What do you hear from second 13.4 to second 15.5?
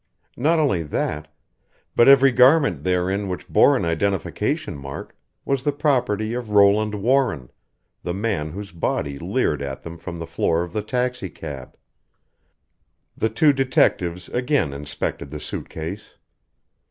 detectives again inspected the